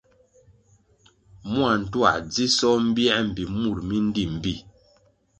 Mua 1.51 1.71
ntuā 1.81 2.11
dzisoh 2.29 2.79
mbiē 2.87 3.15
mbpi 3.27 3.43
mur 3.59 3.77
mi 3.87 3.97
ndí 4.07 4.23
mbpí. 4.33 4.53